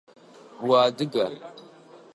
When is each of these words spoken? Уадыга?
Уадыга? 0.67 1.25